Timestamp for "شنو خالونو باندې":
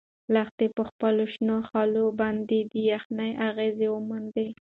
1.33-2.57